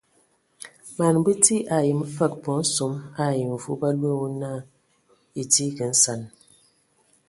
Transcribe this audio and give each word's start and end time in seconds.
Man 0.97 1.15
bəti 1.25 1.55
ayəm 1.75 2.01
fəg 2.15 2.33
bɔ 2.43 2.53
nsom 2.61 2.93
ai 3.23 3.39
mvu 3.51 3.71
ba 3.79 3.89
loe 3.99 4.15
wo 4.19 4.27
na 4.41 4.49
edigi 5.41 5.85
nsan. 5.93 6.21